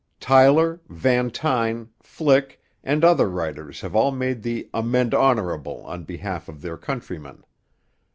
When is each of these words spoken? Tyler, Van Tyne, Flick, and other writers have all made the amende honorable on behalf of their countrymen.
Tyler, 0.19 0.81
Van 0.89 1.29
Tyne, 1.29 1.89
Flick, 2.01 2.59
and 2.83 3.03
other 3.05 3.29
writers 3.29 3.81
have 3.81 3.95
all 3.95 4.09
made 4.11 4.41
the 4.41 4.67
amende 4.73 5.13
honorable 5.13 5.83
on 5.85 6.05
behalf 6.05 6.49
of 6.49 6.59
their 6.63 6.75
countrymen. 6.75 7.43